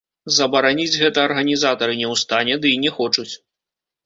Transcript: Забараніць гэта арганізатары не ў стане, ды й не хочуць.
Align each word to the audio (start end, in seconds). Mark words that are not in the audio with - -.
Забараніць 0.35 0.99
гэта 1.01 1.19
арганізатары 1.27 1.93
не 2.01 2.07
ў 2.13 2.23
стане, 2.23 2.57
ды 2.65 2.73
й 2.73 2.81
не 2.87 2.91
хочуць. 2.97 3.31